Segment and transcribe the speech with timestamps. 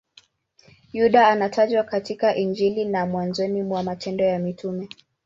[0.93, 4.89] Yuda anatajwa katika Injili na mwanzoni mwa Matendo ya Mitume.